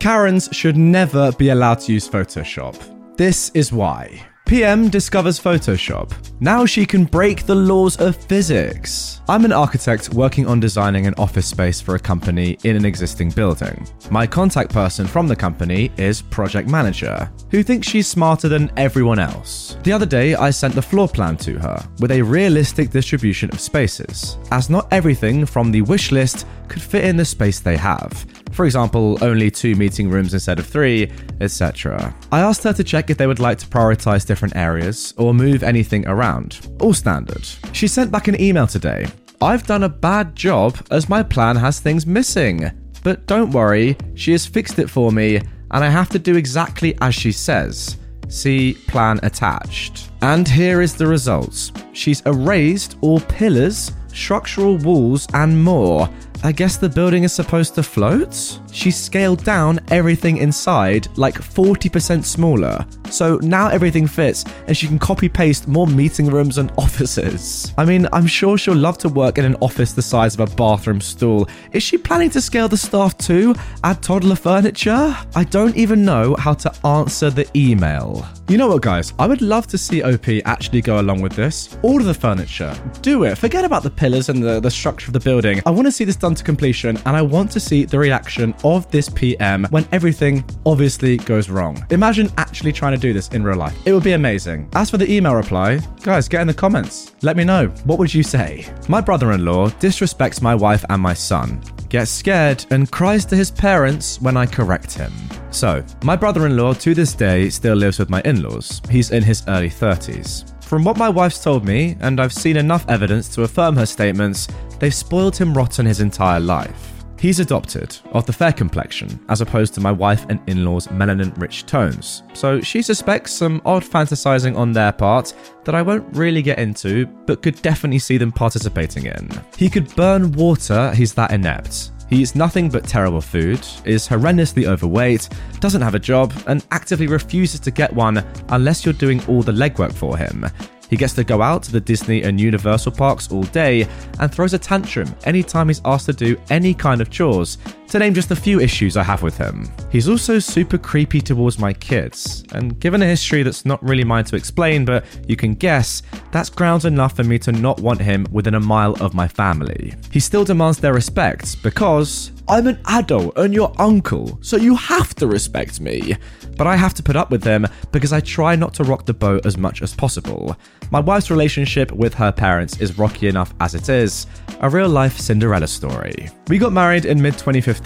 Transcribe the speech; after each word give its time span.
Karens 0.00 0.48
should 0.50 0.78
never 0.78 1.30
be 1.32 1.50
allowed 1.50 1.80
to 1.80 1.92
use 1.92 2.08
Photoshop. 2.08 2.74
This 3.18 3.50
is 3.52 3.70
why. 3.70 4.26
PM 4.46 4.88
discovers 4.88 5.38
Photoshop. 5.38 6.10
Now 6.40 6.64
she 6.64 6.86
can 6.86 7.04
break 7.04 7.44
the 7.44 7.54
laws 7.54 8.00
of 8.00 8.16
physics. 8.16 9.20
I'm 9.28 9.44
an 9.44 9.52
architect 9.52 10.14
working 10.14 10.46
on 10.46 10.58
designing 10.58 11.06
an 11.06 11.12
office 11.18 11.46
space 11.46 11.82
for 11.82 11.96
a 11.96 12.00
company 12.00 12.56
in 12.64 12.76
an 12.76 12.86
existing 12.86 13.30
building. 13.32 13.86
My 14.10 14.26
contact 14.26 14.72
person 14.72 15.06
from 15.06 15.28
the 15.28 15.36
company 15.36 15.92
is 15.98 16.22
project 16.22 16.70
manager, 16.70 17.30
who 17.50 17.62
thinks 17.62 17.86
she's 17.86 18.08
smarter 18.08 18.48
than 18.48 18.72
everyone 18.78 19.18
else. 19.18 19.76
The 19.82 19.92
other 19.92 20.06
day, 20.06 20.34
I 20.34 20.48
sent 20.48 20.74
the 20.74 20.82
floor 20.82 21.08
plan 21.08 21.36
to 21.36 21.58
her 21.58 21.86
with 22.00 22.10
a 22.10 22.22
realistic 22.22 22.88
distribution 22.88 23.50
of 23.50 23.60
spaces, 23.60 24.38
as 24.50 24.70
not 24.70 24.90
everything 24.92 25.44
from 25.44 25.70
the 25.70 25.82
wish 25.82 26.10
list 26.10 26.46
could 26.68 26.80
fit 26.80 27.04
in 27.04 27.18
the 27.18 27.24
space 27.24 27.60
they 27.60 27.76
have. 27.76 28.24
For 28.52 28.64
example, 28.64 29.18
only 29.22 29.50
two 29.50 29.74
meeting 29.74 30.10
rooms 30.10 30.34
instead 30.34 30.58
of 30.58 30.66
three, 30.66 31.10
etc. 31.40 32.14
I 32.32 32.40
asked 32.40 32.64
her 32.64 32.72
to 32.72 32.84
check 32.84 33.10
if 33.10 33.16
they 33.16 33.26
would 33.26 33.40
like 33.40 33.58
to 33.58 33.66
prioritize 33.66 34.26
different 34.26 34.56
areas 34.56 35.14
or 35.16 35.32
move 35.32 35.62
anything 35.62 36.06
around. 36.06 36.68
All 36.80 36.92
standard. 36.92 37.46
She 37.72 37.86
sent 37.86 38.10
back 38.10 38.28
an 38.28 38.40
email 38.40 38.66
today. 38.66 39.06
I've 39.40 39.66
done 39.66 39.84
a 39.84 39.88
bad 39.88 40.36
job 40.36 40.76
as 40.90 41.08
my 41.08 41.22
plan 41.22 41.56
has 41.56 41.80
things 41.80 42.06
missing. 42.06 42.70
But 43.02 43.26
don't 43.26 43.52
worry, 43.52 43.96
she 44.14 44.32
has 44.32 44.44
fixed 44.46 44.78
it 44.78 44.90
for 44.90 45.10
me, 45.10 45.36
and 45.36 45.84
I 45.84 45.88
have 45.88 46.10
to 46.10 46.18
do 46.18 46.36
exactly 46.36 46.96
as 47.00 47.14
she 47.14 47.32
says. 47.32 47.96
See 48.28 48.74
plan 48.86 49.18
attached. 49.22 50.10
And 50.22 50.46
here 50.46 50.82
is 50.82 50.94
the 50.94 51.06
results. 51.06 51.72
She's 51.92 52.20
erased 52.26 52.96
all 53.00 53.20
pillars, 53.20 53.92
structural 54.12 54.76
walls, 54.76 55.26
and 55.32 55.62
more. 55.62 56.08
I 56.42 56.52
guess 56.52 56.78
the 56.78 56.88
building 56.88 57.24
is 57.24 57.34
supposed 57.34 57.74
to 57.74 57.82
float? 57.82 58.60
She 58.72 58.90
scaled 58.90 59.44
down 59.44 59.78
everything 59.88 60.38
inside 60.38 61.06
like 61.18 61.34
40% 61.34 62.24
smaller. 62.24 62.86
So 63.10 63.36
now 63.42 63.68
everything 63.68 64.06
fits 64.06 64.44
and 64.66 64.74
she 64.74 64.86
can 64.86 64.98
copy 64.98 65.28
paste 65.28 65.68
more 65.68 65.86
meeting 65.86 66.28
rooms 66.28 66.56
and 66.56 66.72
offices. 66.78 67.74
I 67.76 67.84
mean, 67.84 68.08
I'm 68.12 68.26
sure 68.26 68.56
she'll 68.56 68.74
love 68.74 68.96
to 68.98 69.10
work 69.10 69.36
in 69.36 69.44
an 69.44 69.56
office 69.60 69.92
the 69.92 70.00
size 70.00 70.32
of 70.34 70.40
a 70.40 70.56
bathroom 70.56 71.02
stall. 71.02 71.46
Is 71.72 71.82
she 71.82 71.98
planning 71.98 72.30
to 72.30 72.40
scale 72.40 72.68
the 72.68 72.76
staff 72.76 73.18
too? 73.18 73.54
Add 73.84 74.02
toddler 74.02 74.36
furniture? 74.36 75.14
I 75.34 75.44
don't 75.44 75.76
even 75.76 76.04
know 76.06 76.36
how 76.38 76.54
to 76.54 76.86
answer 76.86 77.28
the 77.28 77.46
email. 77.54 78.26
You 78.48 78.56
know 78.56 78.68
what, 78.68 78.82
guys? 78.82 79.12
I 79.18 79.26
would 79.26 79.42
love 79.42 79.66
to 79.68 79.78
see 79.78 80.02
OP 80.02 80.26
actually 80.44 80.80
go 80.80 81.00
along 81.00 81.20
with 81.20 81.32
this. 81.32 81.76
Order 81.82 82.04
the 82.04 82.14
furniture. 82.14 82.76
Do 83.02 83.24
it. 83.24 83.38
Forget 83.38 83.64
about 83.64 83.82
the 83.82 83.90
pillars 83.90 84.28
and 84.28 84.42
the, 84.42 84.58
the 84.58 84.70
structure 84.70 85.08
of 85.08 85.12
the 85.12 85.20
building. 85.20 85.60
I 85.66 85.70
want 85.70 85.86
to 85.86 85.92
see 85.92 86.04
this 86.04 86.16
done 86.16 86.29
to 86.34 86.44
completion 86.44 86.96
and 87.06 87.16
I 87.16 87.22
want 87.22 87.50
to 87.52 87.60
see 87.60 87.84
the 87.84 87.98
reaction 87.98 88.54
of 88.64 88.90
this 88.90 89.08
PM 89.08 89.64
when 89.70 89.86
everything 89.92 90.44
obviously 90.66 91.16
goes 91.16 91.50
wrong. 91.50 91.84
Imagine 91.90 92.30
actually 92.36 92.72
trying 92.72 92.94
to 92.94 92.98
do 92.98 93.12
this 93.12 93.28
in 93.28 93.42
real 93.42 93.56
life. 93.56 93.76
It 93.86 93.92
would 93.92 94.04
be 94.04 94.12
amazing. 94.12 94.68
As 94.74 94.90
for 94.90 94.98
the 94.98 95.10
email 95.10 95.34
reply, 95.34 95.80
guys, 96.02 96.28
get 96.28 96.40
in 96.40 96.46
the 96.46 96.54
comments. 96.54 97.14
Let 97.22 97.36
me 97.36 97.44
know. 97.44 97.68
What 97.84 97.98
would 97.98 98.12
you 98.12 98.22
say? 98.22 98.66
My 98.88 99.00
brother 99.00 99.32
in 99.32 99.44
law 99.44 99.68
disrespects 99.68 100.42
my 100.42 100.54
wife 100.54 100.84
and 100.88 101.00
my 101.00 101.14
son 101.14 101.62
gets 101.90 102.10
scared 102.10 102.64
and 102.70 102.90
cries 102.90 103.24
to 103.26 103.36
his 103.36 103.50
parents 103.50 104.20
when 104.22 104.36
I 104.36 104.46
correct 104.46 104.94
him. 104.94 105.12
So, 105.50 105.84
my 106.04 106.16
brother 106.16 106.46
in 106.46 106.56
law 106.56 106.72
to 106.74 106.94
this 106.94 107.12
day 107.12 107.50
still 107.50 107.74
lives 107.74 107.98
with 107.98 108.08
my 108.08 108.22
in 108.24 108.42
laws. 108.42 108.80
He's 108.88 109.10
in 109.10 109.22
his 109.22 109.42
early 109.48 109.68
30s. 109.68 110.54
From 110.70 110.84
what 110.84 110.96
my 110.96 111.08
wife's 111.08 111.42
told 111.42 111.64
me, 111.64 111.96
and 111.98 112.20
I've 112.20 112.32
seen 112.32 112.56
enough 112.56 112.88
evidence 112.88 113.28
to 113.34 113.42
affirm 113.42 113.74
her 113.74 113.84
statements, 113.84 114.46
they've 114.78 114.94
spoiled 114.94 115.36
him 115.36 115.52
rotten 115.52 115.84
his 115.84 115.98
entire 115.98 116.38
life. 116.38 116.92
He's 117.18 117.40
adopted, 117.40 117.98
of 118.12 118.24
the 118.24 118.32
fair 118.32 118.52
complexion, 118.52 119.18
as 119.28 119.40
opposed 119.40 119.74
to 119.74 119.80
my 119.80 119.90
wife 119.90 120.26
and 120.28 120.38
in 120.46 120.64
law's 120.64 120.86
melanin 120.86 121.36
rich 121.40 121.66
tones, 121.66 122.22
so 122.34 122.60
she 122.60 122.82
suspects 122.82 123.32
some 123.32 123.60
odd 123.64 123.82
fantasizing 123.82 124.56
on 124.56 124.70
their 124.70 124.92
part 124.92 125.34
that 125.64 125.74
I 125.74 125.82
won't 125.82 126.16
really 126.16 126.40
get 126.40 126.60
into, 126.60 127.06
but 127.26 127.42
could 127.42 127.60
definitely 127.62 127.98
see 127.98 128.16
them 128.16 128.30
participating 128.30 129.06
in. 129.06 129.28
He 129.56 129.68
could 129.68 129.92
burn 129.96 130.30
water, 130.30 130.94
he's 130.94 131.14
that 131.14 131.32
inept. 131.32 131.90
He 132.10 132.22
eats 132.22 132.34
nothing 132.34 132.68
but 132.68 132.84
terrible 132.84 133.20
food, 133.20 133.60
is 133.84 134.08
horrendously 134.08 134.66
overweight, 134.66 135.28
doesn't 135.60 135.80
have 135.80 135.94
a 135.94 136.00
job, 136.00 136.32
and 136.48 136.66
actively 136.72 137.06
refuses 137.06 137.60
to 137.60 137.70
get 137.70 137.92
one 137.92 138.24
unless 138.48 138.84
you're 138.84 138.92
doing 138.92 139.24
all 139.28 139.42
the 139.42 139.52
legwork 139.52 139.92
for 139.92 140.18
him. 140.18 140.44
He 140.90 140.96
gets 140.96 141.14
to 141.14 141.22
go 141.22 141.40
out 141.40 141.62
to 141.62 141.72
the 141.72 141.80
Disney 141.80 142.22
and 142.24 142.40
Universal 142.40 142.92
parks 142.92 143.30
all 143.30 143.44
day 143.44 143.86
and 144.18 144.34
throws 144.34 144.54
a 144.54 144.58
tantrum 144.58 145.14
anytime 145.22 145.68
he's 145.68 145.80
asked 145.84 146.06
to 146.06 146.12
do 146.12 146.36
any 146.50 146.74
kind 146.74 147.00
of 147.00 147.10
chores, 147.10 147.58
to 147.90 147.98
name 147.98 148.14
just 148.14 148.30
a 148.30 148.36
few 148.36 148.60
issues 148.60 148.96
I 148.96 149.02
have 149.02 149.22
with 149.22 149.36
him. 149.36 149.68
He's 149.90 150.08
also 150.08 150.38
super 150.38 150.78
creepy 150.78 151.20
towards 151.20 151.58
my 151.58 151.72
kids, 151.72 152.44
and 152.52 152.78
given 152.78 153.02
a 153.02 153.06
history 153.06 153.42
that's 153.42 153.64
not 153.64 153.82
really 153.82 154.04
mine 154.04 154.24
to 154.26 154.36
explain, 154.36 154.84
but 154.84 155.04
you 155.26 155.34
can 155.34 155.54
guess, 155.54 156.02
that's 156.30 156.50
grounds 156.50 156.84
enough 156.84 157.16
for 157.16 157.24
me 157.24 157.38
to 157.40 157.50
not 157.50 157.80
want 157.80 158.00
him 158.00 158.26
within 158.30 158.54
a 158.54 158.60
mile 158.60 158.94
of 159.00 159.12
my 159.12 159.26
family. 159.26 159.94
He 160.12 160.20
still 160.20 160.44
demands 160.44 160.78
their 160.78 160.94
respect 160.94 161.60
because 161.64 162.30
I'm 162.50 162.66
an 162.66 162.80
adult 162.86 163.36
and 163.36 163.54
your 163.54 163.72
uncle, 163.78 164.38
so 164.40 164.56
you 164.56 164.74
have 164.76 165.14
to 165.16 165.26
respect 165.26 165.80
me. 165.80 166.16
But 166.56 166.66
I 166.66 166.76
have 166.76 166.94
to 166.94 167.02
put 167.02 167.16
up 167.16 167.30
with 167.30 167.42
them 167.42 167.66
because 167.90 168.12
I 168.12 168.20
try 168.20 168.54
not 168.56 168.74
to 168.74 168.84
rock 168.84 169.06
the 169.06 169.14
boat 169.14 169.46
as 169.46 169.56
much 169.56 169.82
as 169.82 169.94
possible. 169.94 170.56
My 170.90 170.98
wife's 170.98 171.30
relationship 171.30 171.92
with 171.92 172.12
her 172.14 172.32
parents 172.32 172.80
is 172.80 172.98
rocky 172.98 173.28
enough 173.28 173.54
as 173.60 173.74
it 173.74 173.88
is, 173.88 174.26
a 174.60 174.68
real 174.68 174.88
life 174.88 175.16
Cinderella 175.16 175.68
story. 175.68 176.28
We 176.48 176.58
got 176.58 176.72
married 176.72 177.04
in 177.04 177.22
mid 177.22 177.34
2015, 177.34 177.79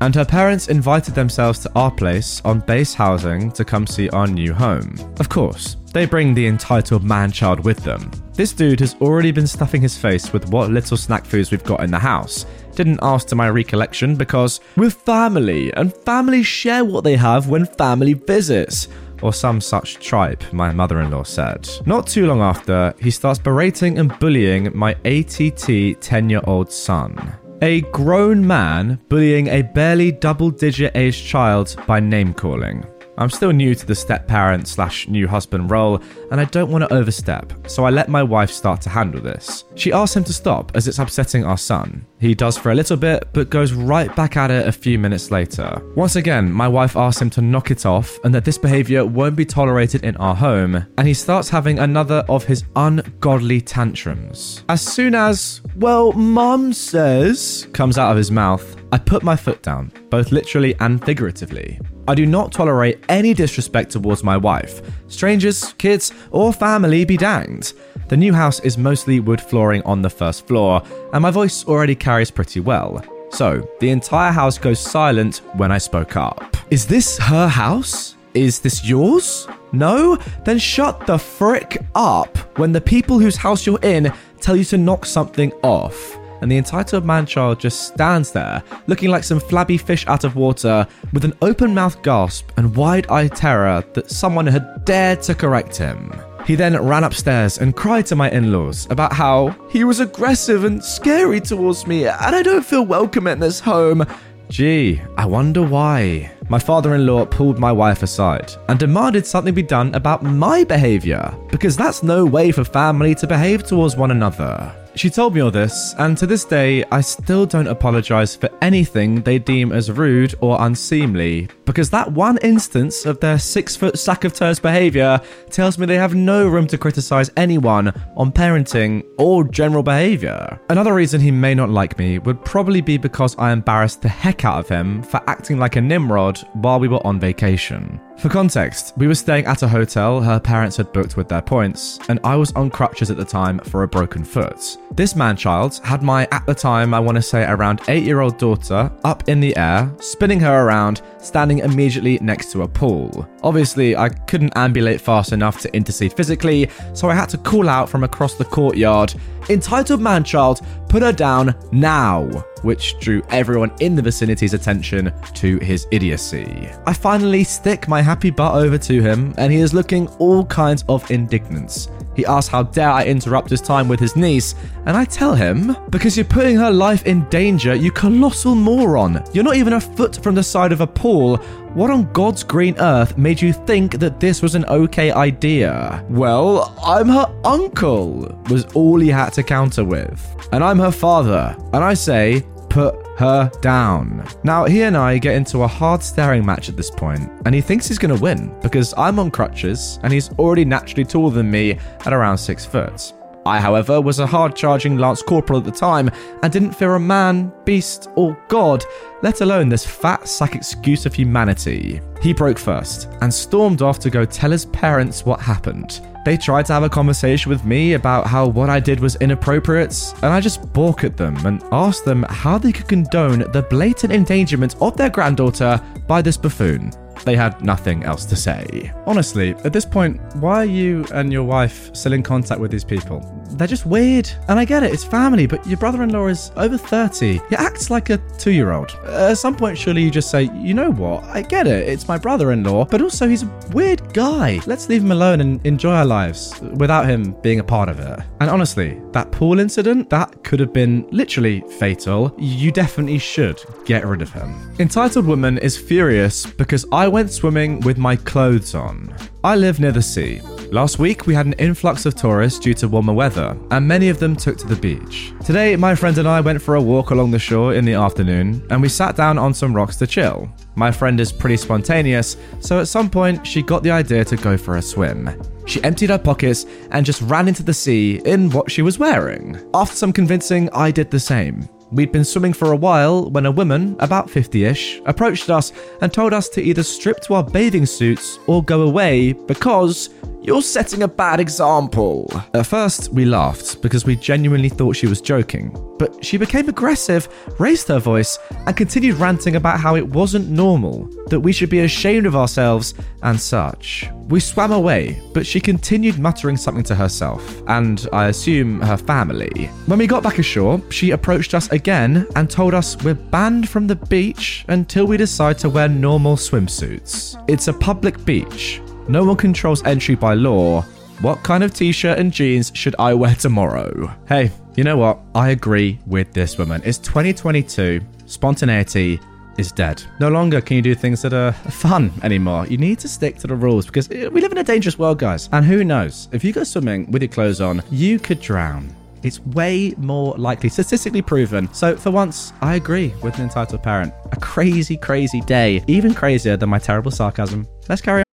and 0.00 0.14
her 0.14 0.24
parents 0.24 0.68
invited 0.68 1.14
themselves 1.14 1.58
to 1.60 1.72
our 1.74 1.90
place 1.90 2.40
on 2.44 2.60
base 2.60 2.94
housing 2.94 3.50
to 3.52 3.64
come 3.64 3.86
see 3.86 4.08
our 4.10 4.26
new 4.26 4.52
home. 4.52 4.94
Of 5.18 5.28
course, 5.28 5.76
they 5.92 6.06
bring 6.06 6.34
the 6.34 6.46
entitled 6.46 7.04
man 7.04 7.30
child 7.30 7.64
with 7.64 7.78
them. 7.78 8.10
This 8.34 8.52
dude 8.52 8.80
has 8.80 8.96
already 9.00 9.30
been 9.30 9.46
stuffing 9.46 9.80
his 9.80 9.96
face 9.96 10.32
with 10.32 10.48
what 10.48 10.70
little 10.70 10.96
snack 10.96 11.24
foods 11.24 11.50
we've 11.50 11.62
got 11.62 11.84
in 11.84 11.90
the 11.90 11.98
house. 11.98 12.46
Didn't 12.74 12.98
ask 13.02 13.28
to 13.28 13.36
my 13.36 13.48
recollection 13.48 14.16
because 14.16 14.60
we're 14.76 14.90
family, 14.90 15.72
and 15.74 15.96
families 15.98 16.46
share 16.46 16.84
what 16.84 17.04
they 17.04 17.16
have 17.16 17.48
when 17.48 17.64
family 17.64 18.14
visits 18.14 18.88
or 19.22 19.32
some 19.32 19.60
such 19.60 20.00
tripe, 20.00 20.52
my 20.52 20.72
mother 20.72 21.00
in 21.00 21.10
law 21.10 21.22
said. 21.22 21.68
Not 21.86 22.06
too 22.06 22.26
long 22.26 22.40
after, 22.40 22.92
he 23.00 23.10
starts 23.10 23.38
berating 23.38 23.98
and 23.98 24.18
bullying 24.18 24.70
my 24.76 24.92
ATT 25.04 26.00
10 26.00 26.30
year 26.30 26.42
old 26.44 26.70
son. 26.70 27.34
A 27.62 27.80
grown 27.92 28.46
man 28.46 28.98
bullying 29.08 29.48
a 29.48 29.62
barely 29.62 30.12
double 30.12 30.50
digit 30.50 30.92
aged 30.94 31.24
child 31.24 31.76
by 31.86 32.00
name 32.00 32.34
calling. 32.34 32.84
I'm 33.16 33.30
still 33.30 33.52
new 33.52 33.74
to 33.74 33.86
the 33.86 33.94
step 33.94 34.26
parent 34.26 34.66
slash 34.66 35.06
new 35.08 35.28
husband 35.28 35.70
role, 35.70 36.02
and 36.30 36.40
I 36.40 36.44
don't 36.46 36.70
want 36.70 36.82
to 36.82 36.92
overstep, 36.92 37.52
so 37.68 37.84
I 37.84 37.90
let 37.90 38.08
my 38.08 38.22
wife 38.22 38.50
start 38.50 38.80
to 38.82 38.90
handle 38.90 39.20
this. 39.20 39.64
She 39.76 39.92
asks 39.92 40.16
him 40.16 40.24
to 40.24 40.32
stop 40.32 40.72
as 40.74 40.88
it's 40.88 40.98
upsetting 40.98 41.44
our 41.44 41.58
son. 41.58 42.04
He 42.18 42.34
does 42.34 42.58
for 42.58 42.72
a 42.72 42.74
little 42.74 42.96
bit, 42.96 43.28
but 43.32 43.50
goes 43.50 43.72
right 43.72 44.14
back 44.16 44.36
at 44.36 44.50
it 44.50 44.66
a 44.66 44.72
few 44.72 44.98
minutes 44.98 45.30
later. 45.30 45.80
Once 45.94 46.16
again, 46.16 46.50
my 46.50 46.66
wife 46.66 46.96
asks 46.96 47.22
him 47.22 47.30
to 47.30 47.42
knock 47.42 47.70
it 47.70 47.86
off 47.86 48.18
and 48.24 48.34
that 48.34 48.44
this 48.44 48.58
behavior 48.58 49.04
won't 49.04 49.36
be 49.36 49.44
tolerated 49.44 50.04
in 50.04 50.16
our 50.16 50.34
home, 50.34 50.84
and 50.98 51.06
he 51.06 51.14
starts 51.14 51.48
having 51.48 51.78
another 51.78 52.24
of 52.28 52.44
his 52.44 52.64
ungodly 52.74 53.60
tantrums. 53.60 54.64
As 54.68 54.82
soon 54.82 55.14
as, 55.14 55.60
well, 55.76 56.12
mum 56.12 56.72
says, 56.72 57.68
comes 57.72 57.96
out 57.96 58.10
of 58.10 58.16
his 58.16 58.30
mouth, 58.30 58.76
I 58.94 58.98
put 58.98 59.24
my 59.24 59.34
foot 59.34 59.60
down, 59.60 59.90
both 60.08 60.30
literally 60.30 60.76
and 60.78 61.04
figuratively. 61.04 61.80
I 62.06 62.14
do 62.14 62.26
not 62.26 62.52
tolerate 62.52 63.04
any 63.08 63.34
disrespect 63.34 63.90
towards 63.90 64.22
my 64.22 64.36
wife. 64.36 64.82
Strangers, 65.08 65.72
kids, 65.78 66.12
or 66.30 66.52
family 66.52 67.04
be 67.04 67.16
danged. 67.16 67.74
The 68.06 68.16
new 68.16 68.32
house 68.32 68.60
is 68.60 68.78
mostly 68.78 69.18
wood 69.18 69.40
flooring 69.40 69.82
on 69.82 70.00
the 70.00 70.08
first 70.08 70.46
floor, 70.46 70.80
and 71.12 71.22
my 71.22 71.32
voice 71.32 71.64
already 71.64 71.96
carries 71.96 72.30
pretty 72.30 72.60
well. 72.60 73.04
So, 73.32 73.68
the 73.80 73.90
entire 73.90 74.30
house 74.30 74.58
goes 74.58 74.78
silent 74.78 75.38
when 75.54 75.72
I 75.72 75.78
spoke 75.78 76.16
up. 76.16 76.56
Is 76.70 76.86
this 76.86 77.18
her 77.18 77.48
house? 77.48 78.14
Is 78.32 78.60
this 78.60 78.84
yours? 78.84 79.48
No? 79.72 80.14
Then 80.44 80.58
shut 80.60 81.04
the 81.04 81.18
frick 81.18 81.78
up 81.96 82.38
when 82.60 82.70
the 82.70 82.80
people 82.80 83.18
whose 83.18 83.36
house 83.36 83.66
you're 83.66 83.82
in 83.82 84.12
tell 84.40 84.54
you 84.54 84.64
to 84.66 84.78
knock 84.78 85.04
something 85.04 85.50
off. 85.64 86.16
And 86.44 86.52
the 86.52 86.58
entitled 86.58 87.06
man 87.06 87.24
child 87.24 87.58
just 87.58 87.88
stands 87.88 88.30
there, 88.30 88.62
looking 88.86 89.08
like 89.08 89.24
some 89.24 89.40
flabby 89.40 89.78
fish 89.78 90.06
out 90.06 90.24
of 90.24 90.36
water, 90.36 90.86
with 91.14 91.24
an 91.24 91.32
open 91.40 91.72
mouthed 91.72 92.02
gasp 92.02 92.50
and 92.58 92.76
wide 92.76 93.06
eyed 93.10 93.34
terror 93.34 93.82
that 93.94 94.10
someone 94.10 94.46
had 94.46 94.84
dared 94.84 95.22
to 95.22 95.34
correct 95.34 95.74
him. 95.74 96.12
He 96.46 96.54
then 96.54 96.78
ran 96.78 97.02
upstairs 97.02 97.56
and 97.56 97.74
cried 97.74 98.04
to 98.06 98.16
my 98.16 98.30
in 98.30 98.52
laws 98.52 98.86
about 98.90 99.14
how 99.14 99.56
he 99.70 99.84
was 99.84 100.00
aggressive 100.00 100.64
and 100.64 100.84
scary 100.84 101.40
towards 101.40 101.86
me, 101.86 102.06
and 102.06 102.36
I 102.36 102.42
don't 102.42 102.62
feel 102.62 102.84
welcome 102.84 103.26
in 103.26 103.40
this 103.40 103.60
home. 103.60 104.04
Gee, 104.50 105.00
I 105.16 105.24
wonder 105.24 105.62
why. 105.62 106.30
My 106.50 106.58
father 106.58 106.94
in 106.94 107.06
law 107.06 107.24
pulled 107.24 107.58
my 107.58 107.72
wife 107.72 108.02
aside 108.02 108.52
and 108.68 108.78
demanded 108.78 109.24
something 109.24 109.54
be 109.54 109.62
done 109.62 109.94
about 109.94 110.22
my 110.22 110.62
behaviour, 110.62 111.34
because 111.50 111.74
that's 111.74 112.02
no 112.02 112.26
way 112.26 112.52
for 112.52 112.64
family 112.64 113.14
to 113.14 113.26
behave 113.26 113.64
towards 113.64 113.96
one 113.96 114.10
another. 114.10 114.74
She 114.96 115.10
told 115.10 115.34
me 115.34 115.40
all 115.40 115.50
this, 115.50 115.92
and 115.98 116.16
to 116.18 116.26
this 116.26 116.44
day, 116.44 116.84
I 116.92 117.00
still 117.00 117.46
don't 117.46 117.66
apologise 117.66 118.36
for 118.36 118.48
anything 118.62 119.22
they 119.22 119.40
deem 119.40 119.72
as 119.72 119.90
rude 119.90 120.36
or 120.40 120.56
unseemly, 120.60 121.48
because 121.64 121.90
that 121.90 122.12
one 122.12 122.38
instance 122.42 123.04
of 123.04 123.18
their 123.18 123.40
six 123.40 123.74
foot 123.74 123.98
sack 123.98 124.22
of 124.22 124.34
toes 124.34 124.60
behaviour 124.60 125.20
tells 125.50 125.78
me 125.78 125.86
they 125.86 125.96
have 125.96 126.14
no 126.14 126.46
room 126.46 126.68
to 126.68 126.78
criticise 126.78 127.28
anyone 127.36 127.88
on 128.16 128.30
parenting 128.30 129.04
or 129.18 129.42
general 129.42 129.82
behaviour. 129.82 130.60
Another 130.68 130.94
reason 130.94 131.20
he 131.20 131.32
may 131.32 131.56
not 131.56 131.70
like 131.70 131.98
me 131.98 132.20
would 132.20 132.44
probably 132.44 132.80
be 132.80 132.96
because 132.96 133.36
I 133.36 133.50
embarrassed 133.50 134.00
the 134.00 134.08
heck 134.08 134.44
out 134.44 134.60
of 134.60 134.68
him 134.68 135.02
for 135.02 135.20
acting 135.28 135.58
like 135.58 135.74
a 135.74 135.80
Nimrod 135.80 136.38
while 136.54 136.78
we 136.78 136.88
were 136.88 137.04
on 137.04 137.18
vacation. 137.18 138.00
For 138.18 138.30
context, 138.30 138.94
we 138.96 139.06
were 139.06 139.14
staying 139.14 139.44
at 139.44 139.62
a 139.62 139.68
hotel 139.68 140.20
her 140.20 140.40
parents 140.40 140.78
had 140.78 140.92
booked 140.92 141.16
with 141.16 141.28
their 141.28 141.42
points, 141.42 141.98
and 142.08 142.18
I 142.24 142.36
was 142.36 142.52
on 142.52 142.70
crutches 142.70 143.10
at 143.10 143.18
the 143.18 143.24
time 143.24 143.58
for 143.58 143.82
a 143.82 143.88
broken 143.88 144.24
foot. 144.24 144.78
This 144.92 145.14
man 145.14 145.36
child 145.36 145.78
had 145.84 146.02
my, 146.02 146.26
at 146.30 146.46
the 146.46 146.54
time, 146.54 146.94
I 146.94 147.00
want 147.00 147.16
to 147.16 147.22
say 147.22 147.44
around 147.44 147.82
8 147.86 148.02
year 148.02 148.20
old 148.20 148.38
daughter 148.38 148.90
up 149.04 149.28
in 149.28 149.40
the 149.40 149.54
air, 149.56 149.92
spinning 149.98 150.40
her 150.40 150.64
around, 150.64 151.02
standing 151.18 151.58
immediately 151.58 152.18
next 152.22 152.50
to 152.52 152.62
a 152.62 152.68
pool. 152.68 153.28
Obviously, 153.42 153.96
I 153.96 154.08
couldn't 154.08 154.56
ambulate 154.56 155.00
fast 155.00 155.32
enough 155.32 155.60
to 155.60 155.76
intercede 155.76 156.14
physically, 156.14 156.70
so 156.94 157.10
I 157.10 157.14
had 157.14 157.28
to 157.30 157.38
call 157.38 157.68
out 157.68 157.90
from 157.90 158.04
across 158.04 158.34
the 158.34 158.44
courtyard 158.46 159.14
Entitled 159.48 160.00
Manchild, 160.00 160.62
put 160.88 161.02
her 161.02 161.12
down 161.12 161.54
now, 161.72 162.24
which 162.62 162.98
drew 162.98 163.22
everyone 163.28 163.72
in 163.80 163.94
the 163.94 164.02
vicinity's 164.02 164.54
attention 164.54 165.12
to 165.34 165.58
his 165.58 165.86
idiocy. 165.90 166.70
I 166.86 166.92
finally 166.92 167.44
stick 167.44 167.88
my 167.88 168.00
happy 168.00 168.30
butt 168.30 168.54
over 168.54 168.78
to 168.78 169.02
him, 169.02 169.34
and 169.36 169.52
he 169.52 169.58
is 169.58 169.74
looking 169.74 170.08
all 170.18 170.46
kinds 170.46 170.84
of 170.88 171.10
indignant. 171.10 171.88
He 172.16 172.26
asks 172.26 172.50
how 172.50 172.64
dare 172.64 172.90
I 172.90 173.04
interrupt 173.04 173.50
his 173.50 173.60
time 173.60 173.88
with 173.88 174.00
his 174.00 174.16
niece, 174.16 174.54
and 174.86 174.96
I 174.96 175.04
tell 175.04 175.34
him, 175.34 175.76
because 175.90 176.16
you're 176.16 176.24
putting 176.24 176.56
her 176.56 176.70
life 176.70 177.06
in 177.06 177.28
danger, 177.28 177.74
you 177.74 177.90
colossal 177.90 178.54
moron. 178.54 179.22
You're 179.32 179.44
not 179.44 179.56
even 179.56 179.74
a 179.74 179.80
foot 179.80 180.22
from 180.22 180.34
the 180.34 180.42
side 180.42 180.72
of 180.72 180.80
a 180.80 180.86
pool. 180.86 181.36
What 181.74 181.90
on 181.90 182.12
God's 182.12 182.44
green 182.44 182.76
earth 182.78 183.18
made 183.18 183.42
you 183.42 183.52
think 183.52 183.98
that 183.98 184.20
this 184.20 184.42
was 184.42 184.54
an 184.54 184.64
okay 184.66 185.10
idea? 185.10 186.04
Well, 186.08 186.74
I'm 186.84 187.08
her 187.08 187.32
uncle, 187.44 188.32
was 188.48 188.64
all 188.74 189.00
he 189.00 189.08
had 189.08 189.30
to 189.30 189.42
counter 189.42 189.84
with. 189.84 190.48
And 190.52 190.62
I'm 190.62 190.78
her 190.78 190.92
father, 190.92 191.56
and 191.72 191.82
I 191.82 191.94
say, 191.94 192.44
put 192.68 193.03
her 193.18 193.50
down. 193.60 194.26
Now, 194.42 194.64
he 194.64 194.82
and 194.82 194.96
I 194.96 195.18
get 195.18 195.34
into 195.34 195.62
a 195.62 195.66
hard 195.66 196.02
staring 196.02 196.44
match 196.44 196.68
at 196.68 196.76
this 196.76 196.90
point, 196.90 197.30
and 197.46 197.54
he 197.54 197.60
thinks 197.60 197.86
he's 197.86 197.98
going 197.98 198.14
to 198.14 198.22
win 198.22 198.54
because 198.60 198.94
I'm 198.96 199.18
on 199.18 199.30
crutches 199.30 199.98
and 200.02 200.12
he's 200.12 200.30
already 200.32 200.64
naturally 200.64 201.04
taller 201.04 201.30
than 201.30 201.50
me 201.50 201.78
at 202.04 202.12
around 202.12 202.38
six 202.38 202.64
foot. 202.64 203.12
I, 203.46 203.60
however, 203.60 204.00
was 204.00 204.18
a 204.18 204.26
hard 204.26 204.56
charging 204.56 204.96
Lance 204.96 205.22
Corporal 205.22 205.58
at 205.58 205.64
the 205.64 205.70
time 205.70 206.10
and 206.42 206.52
didn't 206.52 206.72
fear 206.72 206.94
a 206.94 207.00
man, 207.00 207.52
beast, 207.64 208.08
or 208.14 208.36
god, 208.48 208.84
let 209.22 209.42
alone 209.42 209.68
this 209.68 209.84
fat 209.84 210.26
sack 210.26 210.54
excuse 210.54 211.04
of 211.04 211.14
humanity. 211.14 212.00
He 212.22 212.32
broke 212.32 212.58
first 212.58 213.08
and 213.20 213.32
stormed 213.32 213.82
off 213.82 213.98
to 214.00 214.10
go 214.10 214.24
tell 214.24 214.50
his 214.50 214.64
parents 214.66 215.26
what 215.26 215.40
happened. 215.40 216.00
They 216.24 216.38
tried 216.38 216.64
to 216.66 216.72
have 216.72 216.84
a 216.84 216.88
conversation 216.88 217.50
with 217.50 217.66
me 217.66 217.92
about 217.92 218.26
how 218.26 218.46
what 218.46 218.70
I 218.70 218.80
did 218.80 218.98
was 218.98 219.16
inappropriate, 219.16 220.14
and 220.22 220.32
I 220.32 220.40
just 220.40 220.72
balk 220.72 221.04
at 221.04 221.18
them 221.18 221.36
and 221.44 221.62
ask 221.70 222.02
them 222.02 222.24
how 222.30 222.56
they 222.56 222.72
could 222.72 222.88
condone 222.88 223.40
the 223.52 223.66
blatant 223.68 224.10
endangerment 224.10 224.76
of 224.80 224.96
their 224.96 225.10
granddaughter 225.10 225.78
by 226.06 226.22
this 226.22 226.38
buffoon. 226.38 226.90
They 227.24 227.36
had 227.36 227.62
nothing 227.62 228.04
else 228.04 228.24
to 228.26 228.36
say. 228.36 228.92
Honestly, 229.06 229.54
at 229.64 229.72
this 229.72 229.86
point, 229.86 230.20
why 230.36 230.56
are 230.56 230.64
you 230.64 231.06
and 231.12 231.32
your 231.32 231.44
wife 231.44 231.94
still 231.94 232.12
in 232.12 232.22
contact 232.22 232.60
with 232.60 232.70
these 232.70 232.84
people? 232.84 233.20
They're 233.56 233.68
just 233.68 233.86
weird. 233.86 234.30
And 234.48 234.58
I 234.58 234.64
get 234.64 234.82
it, 234.82 234.92
it's 234.92 235.04
family, 235.04 235.46
but 235.46 235.66
your 235.66 235.78
brother 235.78 236.02
in 236.02 236.10
law 236.10 236.26
is 236.26 236.50
over 236.56 236.76
30. 236.76 237.40
He 237.48 237.56
acts 237.56 237.90
like 237.90 238.10
a 238.10 238.18
two 238.38 238.50
year 238.50 238.72
old. 238.72 238.90
At 239.06 239.38
some 239.38 239.54
point, 239.54 239.78
surely 239.78 240.02
you 240.02 240.10
just 240.10 240.30
say, 240.30 240.50
you 240.54 240.74
know 240.74 240.90
what? 240.90 241.24
I 241.24 241.42
get 241.42 241.66
it, 241.66 241.88
it's 241.88 242.08
my 242.08 242.18
brother 242.18 242.52
in 242.52 242.64
law, 242.64 242.84
but 242.84 243.00
also 243.00 243.28
he's 243.28 243.44
a 243.44 243.60
weird 243.72 244.12
guy. 244.12 244.60
Let's 244.66 244.88
leave 244.88 245.02
him 245.02 245.12
alone 245.12 245.40
and 245.40 245.64
enjoy 245.66 245.92
our 245.92 246.04
lives 246.04 246.60
without 246.74 247.06
him 247.06 247.32
being 247.42 247.60
a 247.60 247.64
part 247.64 247.88
of 247.88 248.00
it. 248.00 248.20
And 248.40 248.50
honestly, 248.50 249.00
that 249.12 249.30
pool 249.30 249.60
incident, 249.60 250.10
that 250.10 250.42
could 250.44 250.60
have 250.60 250.72
been 250.72 251.06
literally 251.10 251.62
fatal. 251.78 252.34
You 252.38 252.72
definitely 252.72 253.18
should 253.18 253.62
get 253.84 254.04
rid 254.04 254.22
of 254.22 254.32
him. 254.32 254.74
Entitled 254.78 255.26
Woman 255.26 255.58
is 255.58 255.76
furious 255.76 256.46
because 256.46 256.84
I 256.92 257.08
went 257.08 257.30
swimming 257.30 257.80
with 257.80 257.98
my 257.98 258.16
clothes 258.16 258.74
on. 258.74 259.14
I 259.44 259.56
live 259.56 259.78
near 259.78 259.92
the 259.92 260.00
sea. 260.00 260.40
Last 260.72 260.98
week, 260.98 261.26
we 261.26 261.34
had 261.34 261.44
an 261.44 261.52
influx 261.58 262.06
of 262.06 262.14
tourists 262.14 262.58
due 262.58 262.72
to 262.72 262.88
warmer 262.88 263.12
weather, 263.12 263.54
and 263.70 263.86
many 263.86 264.08
of 264.08 264.18
them 264.18 264.34
took 264.34 264.56
to 264.56 264.66
the 264.66 264.74
beach. 264.74 265.34
Today, 265.44 265.76
my 265.76 265.94
friend 265.94 266.16
and 266.16 266.26
I 266.26 266.40
went 266.40 266.62
for 266.62 266.76
a 266.76 266.80
walk 266.80 267.10
along 267.10 267.30
the 267.30 267.38
shore 267.38 267.74
in 267.74 267.84
the 267.84 267.92
afternoon, 267.92 268.66
and 268.70 268.80
we 268.80 268.88
sat 268.88 269.16
down 269.16 269.36
on 269.36 269.52
some 269.52 269.76
rocks 269.76 269.96
to 269.96 270.06
chill. 270.06 270.50
My 270.76 270.90
friend 270.90 271.20
is 271.20 271.30
pretty 271.30 271.58
spontaneous, 271.58 272.38
so 272.60 272.80
at 272.80 272.88
some 272.88 273.10
point, 273.10 273.46
she 273.46 273.60
got 273.60 273.82
the 273.82 273.90
idea 273.90 274.24
to 274.24 274.36
go 274.38 274.56
for 274.56 274.78
a 274.78 274.82
swim. 274.82 275.28
She 275.66 275.84
emptied 275.84 276.08
her 276.08 276.18
pockets 276.18 276.64
and 276.90 277.04
just 277.04 277.20
ran 277.20 277.46
into 277.46 277.62
the 277.62 277.74
sea 277.74 278.22
in 278.24 278.48
what 278.48 278.70
she 278.70 278.80
was 278.80 278.98
wearing. 278.98 279.60
After 279.74 279.94
some 279.94 280.14
convincing, 280.14 280.70
I 280.72 280.90
did 280.90 281.10
the 281.10 281.20
same. 281.20 281.68
We'd 281.92 282.12
been 282.12 282.24
swimming 282.24 282.52
for 282.52 282.72
a 282.72 282.76
while 282.76 283.30
when 283.30 283.46
a 283.46 283.52
woman, 283.52 283.96
about 284.00 284.28
50 284.28 284.64
ish, 284.64 285.00
approached 285.06 285.50
us 285.50 285.72
and 286.00 286.12
told 286.12 286.32
us 286.32 286.48
to 286.50 286.62
either 286.62 286.82
strip 286.82 287.20
to 287.20 287.34
our 287.34 287.44
bathing 287.44 287.86
suits 287.86 288.38
or 288.46 288.64
go 288.64 288.82
away 288.82 289.32
because 289.32 290.10
you're 290.44 290.60
setting 290.60 291.04
a 291.04 291.08
bad 291.08 291.40
example. 291.40 292.30
At 292.52 292.66
first, 292.66 293.12
we 293.12 293.24
laughed 293.24 293.80
because 293.80 294.04
we 294.04 294.16
genuinely 294.16 294.68
thought 294.68 294.96
she 294.96 295.06
was 295.06 295.20
joking, 295.20 295.74
but 295.98 296.22
she 296.24 296.36
became 296.36 296.68
aggressive, 296.68 297.28
raised 297.58 297.88
her 297.88 297.98
voice, 297.98 298.38
and 298.66 298.76
continued 298.76 299.16
ranting 299.16 299.56
about 299.56 299.80
how 299.80 299.96
it 299.96 300.06
wasn't 300.06 300.50
normal, 300.50 301.08
that 301.28 301.40
we 301.40 301.52
should 301.52 301.70
be 301.70 301.80
ashamed 301.80 302.26
of 302.26 302.36
ourselves, 302.36 302.94
and 303.22 303.40
such. 303.40 304.08
We 304.28 304.40
swam 304.40 304.72
away, 304.72 305.20
but 305.32 305.46
she 305.46 305.60
continued 305.60 306.18
muttering 306.18 306.56
something 306.56 306.84
to 306.84 306.94
herself, 306.94 307.62
and 307.68 308.06
I 308.12 308.28
assume 308.28 308.80
her 308.80 308.96
family. 308.96 309.66
When 309.86 309.98
we 309.98 310.06
got 310.06 310.22
back 310.22 310.38
ashore, 310.38 310.80
she 310.90 311.10
approached 311.12 311.54
us 311.54 311.70
again 311.70 312.26
and 312.36 312.50
told 312.50 312.74
us 312.74 312.96
we're 313.02 313.14
banned 313.14 313.68
from 313.68 313.86
the 313.86 313.96
beach 313.96 314.64
until 314.68 315.06
we 315.06 315.16
decide 315.16 315.58
to 315.58 315.70
wear 315.70 315.88
normal 315.88 316.36
swimsuits. 316.36 317.42
It's 317.48 317.68
a 317.68 317.72
public 317.72 318.24
beach. 318.24 318.80
No 319.08 319.24
one 319.24 319.36
controls 319.36 319.84
entry 319.84 320.14
by 320.14 320.34
law. 320.34 320.82
What 321.20 321.42
kind 321.42 321.62
of 321.62 321.72
t 321.72 321.92
shirt 321.92 322.18
and 322.18 322.32
jeans 322.32 322.72
should 322.74 322.96
I 322.98 323.14
wear 323.14 323.34
tomorrow? 323.34 324.12
Hey, 324.28 324.50
you 324.76 324.84
know 324.84 324.96
what? 324.96 325.20
I 325.34 325.50
agree 325.50 326.00
with 326.06 326.32
this 326.32 326.58
woman. 326.58 326.82
It's 326.84 326.98
2022. 326.98 328.00
Spontaneity 328.26 329.20
is 329.58 329.72
dead. 329.72 330.02
No 330.20 330.28
longer 330.28 330.60
can 330.60 330.76
you 330.76 330.82
do 330.82 330.94
things 330.94 331.22
that 331.22 331.32
are 331.32 331.52
fun 331.52 332.12
anymore. 332.22 332.66
You 332.66 332.76
need 332.76 332.98
to 333.00 333.08
stick 333.08 333.38
to 333.38 333.46
the 333.46 333.54
rules 333.54 333.86
because 333.86 334.08
we 334.08 334.28
live 334.28 334.52
in 334.52 334.58
a 334.58 334.64
dangerous 334.64 334.98
world, 334.98 335.18
guys. 335.18 335.48
And 335.52 335.64
who 335.64 335.84
knows? 335.84 336.28
If 336.32 336.44
you 336.44 336.52
go 336.52 336.64
swimming 336.64 337.10
with 337.10 337.22
your 337.22 337.30
clothes 337.30 337.60
on, 337.60 337.82
you 337.90 338.18
could 338.18 338.40
drown. 338.40 338.94
It's 339.22 339.40
way 339.40 339.94
more 339.96 340.34
likely, 340.36 340.68
statistically 340.68 341.22
proven. 341.22 341.72
So, 341.72 341.96
for 341.96 342.10
once, 342.10 342.52
I 342.60 342.74
agree 342.74 343.14
with 343.22 343.38
an 343.38 343.44
entitled 343.44 343.82
parent. 343.82 344.12
A 344.32 344.36
crazy, 344.36 344.98
crazy 344.98 345.40
day, 345.40 345.82
even 345.88 346.14
crazier 346.14 346.58
than 346.58 346.68
my 346.68 346.78
terrible 346.78 347.10
sarcasm. 347.10 347.66
Let's 347.88 348.02
carry 348.02 348.20
on. 348.20 348.24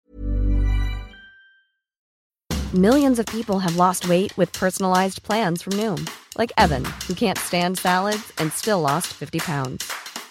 Millions 2.74 3.20
of 3.20 3.26
people 3.26 3.60
have 3.60 3.76
lost 3.76 4.08
weight 4.08 4.38
with 4.38 4.54
personalized 4.54 5.24
plans 5.24 5.62
from 5.62 5.74
Noom, 5.74 6.10
like 6.38 6.54
Evan, 6.58 6.86
who 7.08 7.14
can't 7.14 7.38
stand 7.38 7.78
salads 7.78 8.32
and 8.38 8.52
still 8.52 8.80
lost 8.80 9.08
50 9.08 9.40
pounds. 9.40 9.92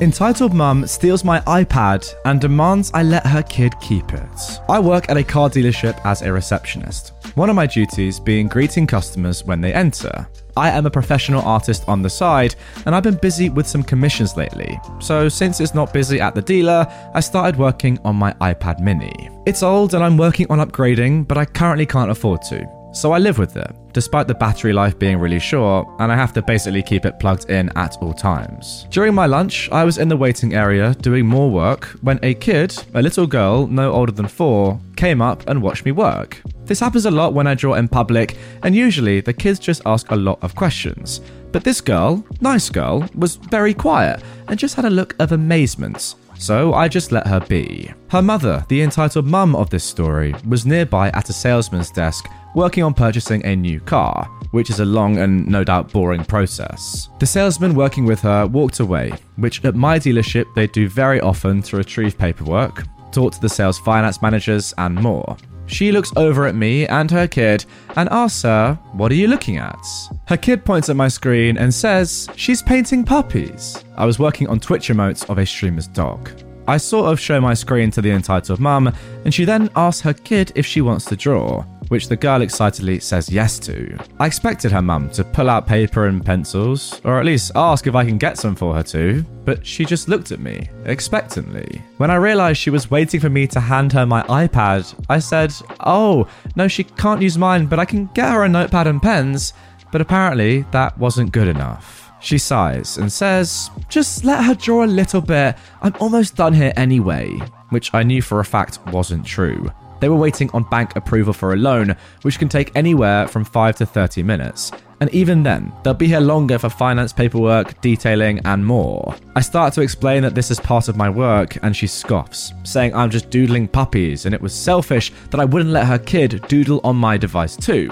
Entitled 0.00 0.52
mum 0.52 0.84
steals 0.84 1.22
my 1.22 1.38
iPad 1.42 2.12
and 2.24 2.40
demands 2.40 2.90
I 2.92 3.04
let 3.04 3.24
her 3.24 3.40
kid 3.44 3.72
keep 3.80 4.12
it. 4.12 4.60
I 4.68 4.80
work 4.80 5.08
at 5.08 5.16
a 5.16 5.22
car 5.22 5.48
dealership 5.48 6.04
as 6.04 6.22
a 6.22 6.32
receptionist, 6.32 7.12
one 7.36 7.48
of 7.48 7.54
my 7.54 7.66
duties 7.66 8.18
being 8.18 8.48
greeting 8.48 8.84
customers 8.84 9.44
when 9.44 9.60
they 9.60 9.72
enter. 9.72 10.26
I 10.56 10.70
am 10.70 10.86
a 10.86 10.90
professional 10.90 11.42
artist 11.42 11.84
on 11.86 12.02
the 12.02 12.10
side, 12.10 12.56
and 12.84 12.96
I've 12.96 13.04
been 13.04 13.14
busy 13.14 13.48
with 13.48 13.68
some 13.68 13.84
commissions 13.84 14.36
lately. 14.36 14.76
So, 14.98 15.28
since 15.28 15.60
it's 15.60 15.72
not 15.72 15.92
busy 15.92 16.20
at 16.20 16.34
the 16.34 16.42
dealer, 16.42 16.84
I 17.14 17.20
started 17.20 17.56
working 17.56 17.96
on 18.04 18.16
my 18.16 18.32
iPad 18.40 18.80
mini. 18.80 19.30
It's 19.46 19.62
old 19.62 19.94
and 19.94 20.02
I'm 20.02 20.16
working 20.16 20.48
on 20.50 20.58
upgrading, 20.58 21.28
but 21.28 21.38
I 21.38 21.44
currently 21.44 21.86
can't 21.86 22.10
afford 22.10 22.42
to. 22.48 22.68
So 22.92 23.12
I 23.12 23.18
live 23.18 23.38
with 23.38 23.56
it, 23.56 23.70
despite 23.92 24.26
the 24.28 24.34
battery 24.34 24.72
life 24.72 24.98
being 24.98 25.18
really 25.18 25.38
short, 25.38 25.88
and 25.98 26.10
I 26.12 26.16
have 26.16 26.32
to 26.34 26.42
basically 26.42 26.82
keep 26.82 27.04
it 27.04 27.18
plugged 27.18 27.50
in 27.50 27.70
at 27.76 27.96
all 28.00 28.12
times. 28.12 28.86
During 28.90 29.14
my 29.14 29.26
lunch, 29.26 29.68
I 29.70 29.84
was 29.84 29.98
in 29.98 30.08
the 30.08 30.16
waiting 30.16 30.54
area 30.54 30.94
doing 30.94 31.26
more 31.26 31.50
work 31.50 31.86
when 32.02 32.18
a 32.22 32.34
kid, 32.34 32.76
a 32.94 33.02
little 33.02 33.26
girl 33.26 33.66
no 33.66 33.92
older 33.92 34.12
than 34.12 34.28
four, 34.28 34.80
came 34.96 35.20
up 35.20 35.48
and 35.48 35.62
watched 35.62 35.84
me 35.84 35.92
work. 35.92 36.40
This 36.64 36.80
happens 36.80 37.06
a 37.06 37.10
lot 37.10 37.34
when 37.34 37.46
I 37.46 37.54
draw 37.54 37.74
in 37.74 37.88
public, 37.88 38.36
and 38.62 38.74
usually 38.76 39.20
the 39.20 39.32
kids 39.32 39.58
just 39.58 39.82
ask 39.86 40.10
a 40.10 40.16
lot 40.16 40.38
of 40.42 40.54
questions. 40.54 41.20
But 41.52 41.64
this 41.64 41.80
girl, 41.80 42.24
nice 42.40 42.70
girl, 42.70 43.08
was 43.14 43.36
very 43.36 43.74
quiet 43.74 44.22
and 44.46 44.58
just 44.58 44.76
had 44.76 44.84
a 44.84 44.90
look 44.90 45.16
of 45.18 45.32
amazement 45.32 46.14
so 46.40 46.72
I 46.72 46.88
just 46.88 47.12
let 47.12 47.26
her 47.26 47.40
be. 47.40 47.92
Her 48.08 48.22
mother, 48.22 48.64
the 48.68 48.82
entitled 48.82 49.26
mum 49.26 49.54
of 49.54 49.68
this 49.68 49.84
story, 49.84 50.34
was 50.48 50.64
nearby 50.64 51.10
at 51.10 51.28
a 51.28 51.32
salesman's 51.32 51.90
desk 51.90 52.28
working 52.54 52.82
on 52.82 52.94
purchasing 52.94 53.44
a 53.44 53.54
new 53.54 53.78
car, 53.78 54.24
which 54.50 54.70
is 54.70 54.80
a 54.80 54.84
long 54.84 55.18
and 55.18 55.46
no 55.46 55.62
doubt 55.62 55.92
boring 55.92 56.24
process. 56.24 57.10
The 57.18 57.26
salesman 57.26 57.74
working 57.74 58.06
with 58.06 58.20
her 58.22 58.46
walked 58.46 58.80
away, 58.80 59.12
which 59.36 59.64
at 59.64 59.74
my 59.76 59.98
dealership 59.98 60.46
they 60.54 60.66
do 60.66 60.88
very 60.88 61.20
often 61.20 61.62
to 61.62 61.76
retrieve 61.76 62.18
paperwork, 62.18 62.84
talk 63.12 63.34
to 63.34 63.40
the 63.40 63.48
sales 63.48 63.78
finance 63.78 64.22
managers, 64.22 64.74
and 64.78 64.94
more. 64.94 65.36
She 65.70 65.92
looks 65.92 66.12
over 66.16 66.46
at 66.46 66.56
me 66.56 66.86
and 66.88 67.08
her 67.12 67.28
kid 67.28 67.64
and 67.94 68.08
asks 68.10 68.42
her, 68.42 68.74
What 68.92 69.12
are 69.12 69.14
you 69.14 69.28
looking 69.28 69.56
at? 69.56 69.78
Her 70.26 70.36
kid 70.36 70.64
points 70.64 70.88
at 70.88 70.96
my 70.96 71.06
screen 71.06 71.56
and 71.56 71.72
says, 71.72 72.28
She's 72.34 72.60
painting 72.60 73.04
puppies. 73.04 73.82
I 73.96 74.04
was 74.04 74.18
working 74.18 74.48
on 74.48 74.58
Twitch 74.58 74.88
emotes 74.88 75.28
of 75.30 75.38
a 75.38 75.46
streamer's 75.46 75.86
dog. 75.86 76.28
I 76.66 76.76
sort 76.76 77.12
of 77.12 77.20
show 77.20 77.40
my 77.40 77.54
screen 77.54 77.90
to 77.92 78.02
the 78.02 78.10
entitled 78.10 78.58
mum, 78.60 78.92
and 79.24 79.32
she 79.32 79.44
then 79.44 79.70
asks 79.76 80.02
her 80.02 80.12
kid 80.12 80.52
if 80.56 80.66
she 80.66 80.80
wants 80.80 81.04
to 81.06 81.16
draw 81.16 81.64
which 81.90 82.08
the 82.08 82.16
girl 82.16 82.40
excitedly 82.40 83.00
says 83.00 83.28
yes 83.28 83.58
to. 83.58 83.98
I 84.20 84.26
expected 84.26 84.70
her 84.70 84.80
mum 84.80 85.10
to 85.10 85.24
pull 85.24 85.50
out 85.50 85.66
paper 85.66 86.06
and 86.06 86.24
pencils, 86.24 87.00
or 87.04 87.18
at 87.18 87.26
least 87.26 87.50
ask 87.56 87.88
if 87.88 87.96
I 87.96 88.04
can 88.04 88.16
get 88.16 88.38
some 88.38 88.54
for 88.54 88.74
her 88.76 88.82
too, 88.84 89.24
but 89.44 89.66
she 89.66 89.84
just 89.84 90.08
looked 90.08 90.30
at 90.30 90.38
me, 90.38 90.68
expectantly. 90.84 91.82
When 91.96 92.10
I 92.10 92.14
realised 92.14 92.60
she 92.60 92.70
was 92.70 92.92
waiting 92.92 93.18
for 93.18 93.28
me 93.28 93.48
to 93.48 93.58
hand 93.58 93.92
her 93.92 94.06
my 94.06 94.22
iPad, 94.22 94.94
I 95.08 95.18
said, 95.18 95.52
Oh, 95.80 96.28
no, 96.54 96.68
she 96.68 96.84
can't 96.84 97.22
use 97.22 97.36
mine, 97.36 97.66
but 97.66 97.80
I 97.80 97.84
can 97.84 98.06
get 98.14 98.30
her 98.30 98.44
a 98.44 98.48
notepad 98.48 98.86
and 98.86 99.02
pens. 99.02 99.52
But 99.90 100.00
apparently, 100.00 100.62
that 100.70 100.96
wasn't 100.96 101.32
good 101.32 101.48
enough. 101.48 102.12
She 102.20 102.38
sighs 102.38 102.98
and 102.98 103.10
says, 103.10 103.68
Just 103.88 104.24
let 104.24 104.44
her 104.44 104.54
draw 104.54 104.84
a 104.84 104.86
little 104.86 105.20
bit. 105.20 105.56
I'm 105.82 105.94
almost 105.98 106.36
done 106.36 106.52
here 106.52 106.72
anyway. 106.76 107.30
Which 107.70 107.92
I 107.94 108.04
knew 108.04 108.22
for 108.22 108.38
a 108.38 108.44
fact 108.44 108.78
wasn't 108.92 109.26
true. 109.26 109.72
They 110.00 110.08
were 110.08 110.16
waiting 110.16 110.50
on 110.52 110.64
bank 110.64 110.96
approval 110.96 111.32
for 111.32 111.52
a 111.52 111.56
loan, 111.56 111.94
which 112.22 112.38
can 112.38 112.48
take 112.48 112.74
anywhere 112.74 113.28
from 113.28 113.44
5 113.44 113.76
to 113.76 113.86
30 113.86 114.22
minutes. 114.22 114.72
And 115.00 115.08
even 115.14 115.42
then, 115.42 115.72
they'll 115.82 115.94
be 115.94 116.08
here 116.08 116.20
longer 116.20 116.58
for 116.58 116.68
finance 116.68 117.12
paperwork, 117.12 117.80
detailing, 117.80 118.40
and 118.44 118.64
more. 118.64 119.14
I 119.34 119.40
start 119.40 119.72
to 119.74 119.80
explain 119.80 120.22
that 120.22 120.34
this 120.34 120.50
is 120.50 120.60
part 120.60 120.88
of 120.88 120.96
my 120.96 121.08
work, 121.08 121.56
and 121.62 121.74
she 121.74 121.86
scoffs, 121.86 122.52
saying 122.64 122.94
I'm 122.94 123.08
just 123.10 123.30
doodling 123.30 123.68
puppies 123.68 124.26
and 124.26 124.34
it 124.34 124.42
was 124.42 124.54
selfish 124.54 125.10
that 125.30 125.40
I 125.40 125.46
wouldn't 125.46 125.70
let 125.70 125.86
her 125.86 125.98
kid 125.98 126.42
doodle 126.48 126.80
on 126.84 126.96
my 126.96 127.16
device 127.16 127.56
too. 127.56 127.90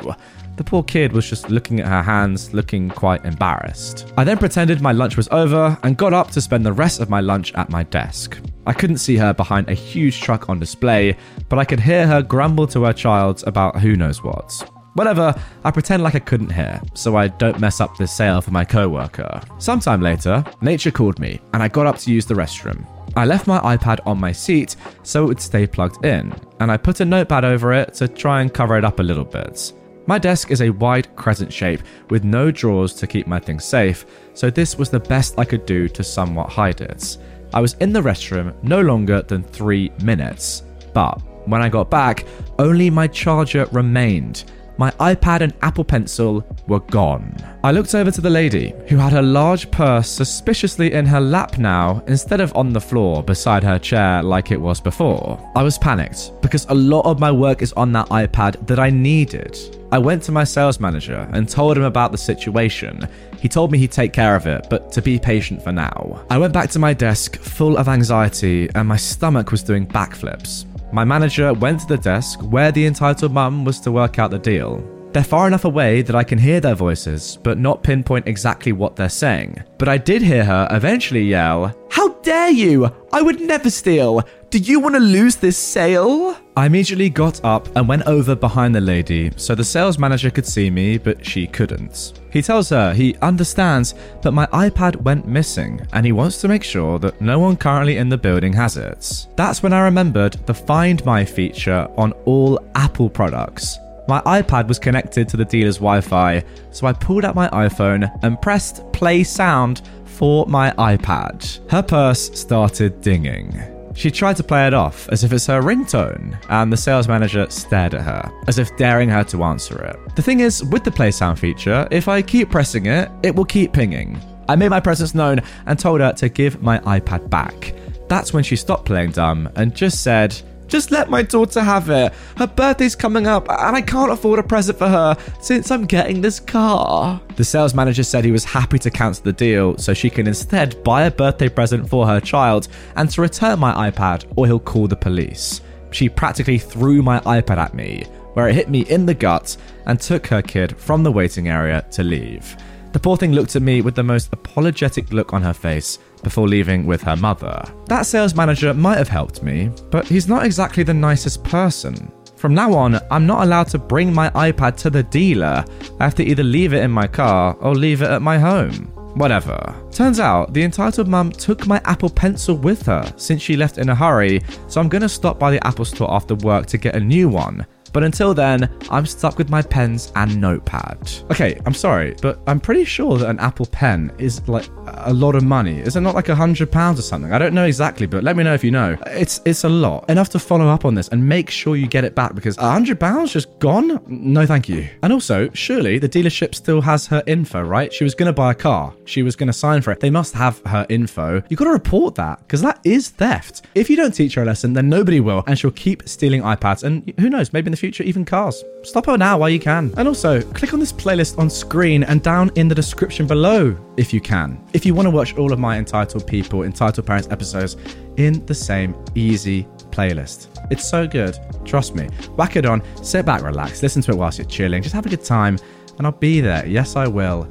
The 0.58 0.64
poor 0.64 0.82
kid 0.82 1.12
was 1.12 1.30
just 1.30 1.50
looking 1.50 1.78
at 1.78 1.86
her 1.86 2.02
hands, 2.02 2.52
looking 2.52 2.88
quite 2.88 3.24
embarrassed. 3.24 4.12
I 4.16 4.24
then 4.24 4.38
pretended 4.38 4.82
my 4.82 4.90
lunch 4.90 5.16
was 5.16 5.28
over 5.30 5.78
and 5.84 5.96
got 5.96 6.12
up 6.12 6.32
to 6.32 6.40
spend 6.40 6.66
the 6.66 6.72
rest 6.72 7.00
of 7.00 7.08
my 7.08 7.20
lunch 7.20 7.54
at 7.54 7.70
my 7.70 7.84
desk. 7.84 8.40
I 8.66 8.72
couldn't 8.72 8.98
see 8.98 9.16
her 9.18 9.32
behind 9.32 9.68
a 9.68 9.74
huge 9.74 10.20
truck 10.20 10.48
on 10.48 10.58
display, 10.58 11.16
but 11.48 11.60
I 11.60 11.64
could 11.64 11.78
hear 11.78 12.08
her 12.08 12.22
grumble 12.22 12.66
to 12.66 12.82
her 12.82 12.92
child 12.92 13.44
about 13.46 13.78
who 13.80 13.94
knows 13.94 14.24
what. 14.24 14.68
Whatever, 14.94 15.32
I 15.62 15.70
pretend 15.70 16.02
like 16.02 16.16
I 16.16 16.18
couldn't 16.18 16.50
hear, 16.50 16.82
so 16.92 17.14
I 17.14 17.28
don't 17.28 17.60
mess 17.60 17.80
up 17.80 17.96
this 17.96 18.12
sale 18.12 18.40
for 18.40 18.50
my 18.50 18.64
coworker. 18.64 19.40
Sometime 19.58 20.00
later, 20.00 20.44
nature 20.60 20.90
called 20.90 21.20
me, 21.20 21.40
and 21.54 21.62
I 21.62 21.68
got 21.68 21.86
up 21.86 21.98
to 21.98 22.10
use 22.10 22.26
the 22.26 22.34
restroom. 22.34 22.84
I 23.14 23.26
left 23.26 23.46
my 23.46 23.60
iPad 23.76 24.00
on 24.04 24.18
my 24.18 24.32
seat 24.32 24.74
so 25.04 25.22
it 25.22 25.28
would 25.28 25.40
stay 25.40 25.68
plugged 25.68 26.04
in, 26.04 26.34
and 26.58 26.72
I 26.72 26.78
put 26.78 26.98
a 26.98 27.04
notepad 27.04 27.44
over 27.44 27.72
it 27.72 27.94
to 27.94 28.08
try 28.08 28.40
and 28.40 28.52
cover 28.52 28.76
it 28.76 28.84
up 28.84 28.98
a 28.98 29.04
little 29.04 29.24
bit. 29.24 29.72
My 30.08 30.18
desk 30.18 30.50
is 30.50 30.62
a 30.62 30.70
wide 30.70 31.14
crescent 31.16 31.52
shape 31.52 31.82
with 32.08 32.24
no 32.24 32.50
drawers 32.50 32.94
to 32.94 33.06
keep 33.06 33.26
my 33.26 33.38
things 33.38 33.66
safe, 33.66 34.06
so 34.32 34.48
this 34.48 34.78
was 34.78 34.88
the 34.88 34.98
best 34.98 35.38
I 35.38 35.44
could 35.44 35.66
do 35.66 35.86
to 35.86 36.02
somewhat 36.02 36.48
hide 36.48 36.80
it. 36.80 37.18
I 37.52 37.60
was 37.60 37.74
in 37.74 37.92
the 37.92 38.00
restroom 38.00 38.54
no 38.62 38.80
longer 38.80 39.20
than 39.20 39.42
three 39.42 39.92
minutes, 40.02 40.62
but 40.94 41.20
when 41.46 41.60
I 41.60 41.68
got 41.68 41.90
back, 41.90 42.24
only 42.58 42.88
my 42.88 43.06
charger 43.06 43.66
remained 43.70 44.44
my 44.78 44.92
iPad 44.92 45.40
and 45.40 45.52
Apple 45.62 45.84
Pencil 45.84 46.44
were 46.68 46.80
gone. 46.80 47.36
I 47.64 47.72
looked 47.72 47.94
over 47.94 48.12
to 48.12 48.20
the 48.20 48.30
lady, 48.30 48.72
who 48.88 48.96
had 48.96 49.12
her 49.12 49.22
large 49.22 49.70
purse 49.72 50.08
suspiciously 50.08 50.92
in 50.92 51.04
her 51.04 51.20
lap 51.20 51.58
now 51.58 52.02
instead 52.06 52.40
of 52.40 52.54
on 52.56 52.72
the 52.72 52.80
floor 52.80 53.22
beside 53.22 53.64
her 53.64 53.78
chair 53.78 54.22
like 54.22 54.52
it 54.52 54.60
was 54.60 54.80
before. 54.80 55.38
I 55.56 55.64
was 55.64 55.78
panicked 55.78 56.30
because 56.40 56.64
a 56.68 56.74
lot 56.74 57.04
of 57.06 57.18
my 57.18 57.32
work 57.32 57.60
is 57.60 57.72
on 57.72 57.92
that 57.92 58.06
iPad 58.08 58.66
that 58.68 58.78
I 58.78 58.90
needed. 58.90 59.58
I 59.90 59.98
went 59.98 60.22
to 60.24 60.32
my 60.32 60.44
sales 60.44 60.78
manager 60.78 61.28
and 61.32 61.48
told 61.48 61.76
him 61.76 61.82
about 61.82 62.12
the 62.12 62.18
situation. 62.18 63.08
He 63.40 63.48
told 63.48 63.72
me 63.72 63.78
he'd 63.78 63.90
take 63.90 64.12
care 64.12 64.36
of 64.36 64.46
it, 64.46 64.66
but 64.70 64.92
to 64.92 65.02
be 65.02 65.18
patient 65.18 65.62
for 65.62 65.72
now. 65.72 66.24
I 66.30 66.38
went 66.38 66.52
back 66.52 66.70
to 66.70 66.78
my 66.78 66.92
desk 66.92 67.36
full 67.36 67.76
of 67.76 67.88
anxiety 67.88 68.68
and 68.74 68.86
my 68.86 68.96
stomach 68.96 69.50
was 69.50 69.62
doing 69.62 69.86
backflips. 69.86 70.66
My 70.90 71.04
manager 71.04 71.52
went 71.52 71.80
to 71.80 71.86
the 71.86 71.98
desk 71.98 72.40
where 72.40 72.72
the 72.72 72.86
entitled 72.86 73.32
mum 73.32 73.64
was 73.64 73.78
to 73.80 73.92
work 73.92 74.18
out 74.18 74.30
the 74.30 74.38
deal. 74.38 74.82
They're 75.12 75.22
far 75.24 75.46
enough 75.46 75.64
away 75.64 76.02
that 76.02 76.16
I 76.16 76.24
can 76.24 76.38
hear 76.38 76.60
their 76.60 76.74
voices, 76.74 77.38
but 77.42 77.58
not 77.58 77.82
pinpoint 77.82 78.26
exactly 78.26 78.72
what 78.72 78.96
they're 78.96 79.08
saying. 79.08 79.62
But 79.78 79.88
I 79.88 79.98
did 79.98 80.22
hear 80.22 80.44
her 80.44 80.68
eventually 80.70 81.22
yell, 81.22 81.74
How 81.90 82.10
dare 82.20 82.50
you! 82.50 82.90
I 83.12 83.22
would 83.22 83.40
never 83.40 83.70
steal! 83.70 84.22
Do 84.50 84.58
you 84.58 84.80
want 84.80 84.94
to 84.94 85.00
lose 85.00 85.36
this 85.36 85.58
sale? 85.58 86.36
I 86.58 86.66
immediately 86.66 87.08
got 87.08 87.44
up 87.44 87.68
and 87.76 87.86
went 87.86 88.08
over 88.08 88.34
behind 88.34 88.74
the 88.74 88.80
lady 88.80 89.30
so 89.36 89.54
the 89.54 89.62
sales 89.62 89.96
manager 89.96 90.28
could 90.28 90.44
see 90.44 90.70
me, 90.70 90.98
but 90.98 91.24
she 91.24 91.46
couldn't. 91.46 92.18
He 92.32 92.42
tells 92.42 92.68
her 92.70 92.92
he 92.92 93.14
understands 93.22 93.94
that 94.22 94.32
my 94.32 94.44
iPad 94.46 94.96
went 95.02 95.28
missing 95.28 95.86
and 95.92 96.04
he 96.04 96.10
wants 96.10 96.40
to 96.40 96.48
make 96.48 96.64
sure 96.64 96.98
that 96.98 97.20
no 97.20 97.38
one 97.38 97.56
currently 97.56 97.98
in 97.98 98.08
the 98.08 98.18
building 98.18 98.52
has 98.54 98.76
it. 98.76 99.28
That's 99.36 99.62
when 99.62 99.72
I 99.72 99.82
remembered 99.82 100.32
the 100.46 100.52
Find 100.52 101.04
My 101.04 101.24
feature 101.24 101.86
on 101.96 102.10
all 102.24 102.58
Apple 102.74 103.08
products. 103.08 103.78
My 104.08 104.20
iPad 104.22 104.66
was 104.66 104.80
connected 104.80 105.28
to 105.28 105.36
the 105.36 105.44
dealer's 105.44 105.76
Wi 105.76 106.00
Fi, 106.00 106.42
so 106.72 106.88
I 106.88 106.92
pulled 106.92 107.24
out 107.24 107.36
my 107.36 107.48
iPhone 107.50 108.10
and 108.24 108.42
pressed 108.42 108.82
play 108.92 109.22
sound 109.22 109.82
for 110.06 110.44
my 110.46 110.72
iPad. 110.72 111.60
Her 111.70 111.84
purse 111.84 112.36
started 112.36 113.00
dinging. 113.00 113.77
She 113.98 114.12
tried 114.12 114.36
to 114.36 114.44
play 114.44 114.68
it 114.68 114.74
off 114.74 115.08
as 115.08 115.24
if 115.24 115.32
it's 115.32 115.46
her 115.46 115.60
ringtone, 115.60 116.38
and 116.50 116.72
the 116.72 116.76
sales 116.76 117.08
manager 117.08 117.50
stared 117.50 117.94
at 117.94 118.02
her, 118.02 118.30
as 118.46 118.60
if 118.60 118.76
daring 118.76 119.08
her 119.08 119.24
to 119.24 119.42
answer 119.42 119.76
it. 119.82 119.98
The 120.14 120.22
thing 120.22 120.38
is, 120.38 120.62
with 120.66 120.84
the 120.84 120.92
play 120.92 121.10
sound 121.10 121.40
feature, 121.40 121.88
if 121.90 122.06
I 122.06 122.22
keep 122.22 122.48
pressing 122.48 122.86
it, 122.86 123.10
it 123.24 123.34
will 123.34 123.44
keep 123.44 123.72
pinging. 123.72 124.16
I 124.48 124.54
made 124.54 124.68
my 124.68 124.78
presence 124.78 125.16
known 125.16 125.40
and 125.66 125.76
told 125.76 126.00
her 126.00 126.12
to 126.12 126.28
give 126.28 126.62
my 126.62 126.78
iPad 126.78 127.28
back. 127.28 127.74
That's 128.06 128.32
when 128.32 128.44
she 128.44 128.54
stopped 128.54 128.84
playing 128.84 129.10
dumb 129.10 129.50
and 129.56 129.74
just 129.74 130.04
said, 130.04 130.40
just 130.68 130.90
let 130.90 131.10
my 131.10 131.22
daughter 131.22 131.60
have 131.60 131.90
it. 131.90 132.12
Her 132.36 132.46
birthday's 132.46 132.94
coming 132.94 133.26
up, 133.26 133.48
and 133.48 133.74
I 133.74 133.80
can't 133.80 134.12
afford 134.12 134.38
a 134.38 134.42
present 134.42 134.78
for 134.78 134.88
her 134.88 135.16
since 135.40 135.70
I'm 135.70 135.86
getting 135.86 136.20
this 136.20 136.38
car. 136.38 137.20
The 137.36 137.44
sales 137.44 137.74
manager 137.74 138.04
said 138.04 138.24
he 138.24 138.32
was 138.32 138.44
happy 138.44 138.78
to 138.80 138.90
cancel 138.90 139.24
the 139.24 139.32
deal 139.32 139.76
so 139.78 139.94
she 139.94 140.10
can 140.10 140.26
instead 140.26 140.82
buy 140.84 141.04
a 141.04 141.10
birthday 141.10 141.48
present 141.48 141.88
for 141.88 142.06
her 142.06 142.20
child 142.20 142.68
and 142.96 143.10
to 143.10 143.22
return 143.22 143.58
my 143.58 143.90
iPad 143.90 144.30
or 144.36 144.46
he'll 144.46 144.60
call 144.60 144.86
the 144.86 144.96
police. 144.96 145.62
She 145.90 146.08
practically 146.08 146.58
threw 146.58 147.02
my 147.02 147.20
iPad 147.20 147.56
at 147.56 147.74
me, 147.74 148.04
where 148.34 148.48
it 148.48 148.54
hit 148.54 148.68
me 148.68 148.80
in 148.82 149.06
the 149.06 149.14
gut 149.14 149.56
and 149.86 149.98
took 149.98 150.26
her 150.26 150.42
kid 150.42 150.76
from 150.76 151.02
the 151.02 151.12
waiting 151.12 151.48
area 151.48 151.84
to 151.92 152.02
leave. 152.02 152.56
The 152.92 152.98
poor 152.98 153.16
thing 153.16 153.32
looked 153.32 153.56
at 153.56 153.62
me 153.62 153.80
with 153.80 153.94
the 153.94 154.02
most 154.02 154.32
apologetic 154.32 155.12
look 155.12 155.32
on 155.32 155.42
her 155.42 155.54
face 155.54 155.98
before 156.22 156.48
leaving 156.48 156.86
with 156.86 157.02
her 157.02 157.16
mother. 157.16 157.62
That 157.86 158.06
sales 158.06 158.34
manager 158.34 158.74
might 158.74 158.98
have 158.98 159.08
helped 159.08 159.42
me, 159.42 159.70
but 159.90 160.06
he's 160.06 160.28
not 160.28 160.44
exactly 160.44 160.82
the 160.82 160.94
nicest 160.94 161.44
person. 161.44 162.12
From 162.36 162.54
now 162.54 162.72
on, 162.72 163.00
I'm 163.10 163.26
not 163.26 163.42
allowed 163.42 163.68
to 163.68 163.78
bring 163.78 164.14
my 164.14 164.30
iPad 164.30 164.76
to 164.78 164.90
the 164.90 165.02
dealer. 165.02 165.64
I 165.98 166.04
have 166.04 166.14
to 166.16 166.24
either 166.24 166.44
leave 166.44 166.72
it 166.72 166.84
in 166.84 166.90
my 166.90 167.08
car 167.08 167.56
or 167.60 167.74
leave 167.74 168.02
it 168.02 168.10
at 168.10 168.22
my 168.22 168.38
home. 168.38 168.92
Whatever. 169.14 169.74
Turns 169.90 170.20
out 170.20 170.52
the 170.52 170.62
entitled 170.62 171.08
mum 171.08 171.32
took 171.32 171.66
my 171.66 171.80
Apple 171.84 172.10
Pencil 172.10 172.56
with 172.56 172.86
her 172.86 173.12
since 173.16 173.42
she 173.42 173.56
left 173.56 173.78
in 173.78 173.88
a 173.88 173.94
hurry, 173.94 174.40
so 174.68 174.80
I'm 174.80 174.88
gonna 174.88 175.08
stop 175.08 175.40
by 175.40 175.50
the 175.50 175.66
Apple 175.66 175.84
store 175.84 176.12
after 176.12 176.36
work 176.36 176.66
to 176.66 176.78
get 176.78 176.94
a 176.94 177.00
new 177.00 177.28
one. 177.28 177.66
But 177.92 178.04
until 178.04 178.34
then, 178.34 178.68
I'm 178.90 179.06
stuck 179.06 179.38
with 179.38 179.50
my 179.50 179.62
pens 179.62 180.12
and 180.14 180.40
notepad. 180.40 181.10
Okay, 181.30 181.60
I'm 181.66 181.74
sorry, 181.74 182.14
but 182.22 182.40
I'm 182.46 182.60
pretty 182.60 182.84
sure 182.84 183.18
that 183.18 183.28
an 183.28 183.38
Apple 183.38 183.66
Pen 183.66 184.12
is 184.18 184.46
like 184.48 184.68
a 184.86 185.12
lot 185.12 185.34
of 185.34 185.44
money. 185.44 185.80
Is 185.80 185.96
it 185.96 186.00
not 186.00 186.14
like 186.14 186.28
a 186.28 186.34
hundred 186.34 186.70
pounds 186.70 186.98
or 186.98 187.02
something? 187.02 187.32
I 187.32 187.38
don't 187.38 187.54
know 187.54 187.64
exactly, 187.64 188.06
but 188.06 188.24
let 188.24 188.36
me 188.36 188.44
know 188.44 188.54
if 188.54 188.64
you 188.64 188.70
know. 188.70 188.96
It's 189.06 189.40
it's 189.44 189.64
a 189.64 189.68
lot. 189.68 190.08
Enough 190.08 190.30
to 190.30 190.38
follow 190.38 190.68
up 190.68 190.84
on 190.84 190.94
this 190.94 191.08
and 191.08 191.26
make 191.26 191.50
sure 191.50 191.76
you 191.76 191.86
get 191.86 192.04
it 192.04 192.14
back 192.14 192.34
because 192.34 192.56
a 192.58 192.70
hundred 192.70 193.00
pounds 193.00 193.32
just 193.32 193.58
gone? 193.58 194.00
No, 194.06 194.46
thank 194.46 194.68
you. 194.68 194.88
And 195.02 195.12
also, 195.12 195.48
surely 195.52 195.98
the 195.98 196.08
dealership 196.08 196.54
still 196.54 196.80
has 196.80 197.06
her 197.06 197.22
info, 197.26 197.62
right? 197.62 197.92
She 197.92 198.04
was 198.04 198.14
gonna 198.14 198.32
buy 198.32 198.52
a 198.52 198.54
car. 198.54 198.94
She 199.04 199.22
was 199.22 199.36
gonna 199.36 199.52
sign 199.52 199.82
for 199.82 199.92
it. 199.92 200.00
They 200.00 200.10
must 200.10 200.34
have 200.34 200.60
her 200.66 200.86
info. 200.88 201.42
You 201.48 201.56
gotta 201.56 201.70
report 201.70 202.14
that 202.16 202.40
because 202.40 202.62
that 202.62 202.80
is 202.84 203.08
theft. 203.08 203.66
If 203.74 203.90
you 203.90 203.96
don't 203.96 204.12
teach 204.12 204.34
her 204.34 204.42
a 204.42 204.46
lesson, 204.46 204.72
then 204.72 204.88
nobody 204.88 205.20
will, 205.20 205.44
and 205.46 205.58
she'll 205.58 205.70
keep 205.70 206.08
stealing 206.08 206.42
iPads. 206.42 206.82
And 206.82 207.12
who 207.20 207.30
knows? 207.30 207.52
Maybe 207.52 207.68
in 207.68 207.72
the 207.72 207.76
future, 207.78 208.02
even 208.02 208.24
cars. 208.24 208.64
Stop 208.82 209.06
her 209.06 209.16
now 209.16 209.38
while 209.38 209.48
you 209.48 209.60
can. 209.60 209.92
And 209.96 210.06
also, 210.06 210.42
click 210.52 210.72
on 210.72 210.80
this 210.80 210.92
playlist 210.92 211.38
on 211.38 211.48
screen 211.48 212.02
and 212.04 212.22
down 212.22 212.50
in 212.54 212.68
the 212.68 212.74
description 212.74 213.26
below 213.26 213.76
if 213.96 214.12
you 214.12 214.20
can. 214.20 214.62
If 214.72 214.84
you 214.84 214.94
want 214.94 215.06
to 215.06 215.10
watch 215.10 215.36
all 215.36 215.52
of 215.52 215.58
my 215.58 215.78
Entitled 215.78 216.26
People, 216.26 216.62
Entitled 216.62 217.06
Parents 217.06 217.28
episodes 217.30 217.76
in 218.16 218.44
the 218.46 218.54
same 218.54 218.94
easy 219.14 219.64
playlist. 219.90 220.48
It's 220.70 220.88
so 220.88 221.06
good. 221.06 221.38
Trust 221.64 221.94
me. 221.94 222.08
Whack 222.36 222.56
it 222.56 222.66
on, 222.66 222.82
sit 223.02 223.24
back, 223.24 223.42
relax, 223.42 223.82
listen 223.82 224.02
to 224.02 224.12
it 224.12 224.16
whilst 224.16 224.38
you're 224.38 224.46
chilling, 224.46 224.82
just 224.82 224.94
have 224.94 225.06
a 225.06 225.08
good 225.08 225.24
time, 225.24 225.58
and 225.96 226.06
I'll 226.06 226.12
be 226.12 226.40
there. 226.40 226.66
Yes, 226.66 226.96
I 226.96 227.06
will. 227.06 227.48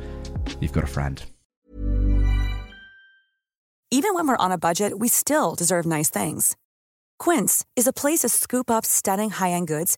You've 0.60 0.74
got 0.74 0.84
a 0.84 0.88
friend. 0.88 1.24
Even 3.90 4.14
when 4.14 4.28
we're 4.28 4.38
on 4.38 4.52
a 4.52 4.58
budget, 4.58 5.00
we 5.00 5.08
still 5.08 5.56
deserve 5.56 5.86
nice 5.86 6.10
things. 6.10 6.58
Quince 7.20 7.66
is 7.76 7.88
a 7.88 7.94
place 7.94 8.20
to 8.20 8.30
scoop 8.30 8.70
up 8.70 8.86
stunning 8.86 9.30
high 9.30 9.52
end 9.52 9.68
goods 9.68 9.98